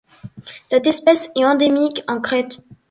Cette 0.65 0.87
espèce 0.87 1.29
est 1.35 1.45
endémique 1.45 2.01
en 2.07 2.19
Crète. 2.21 2.57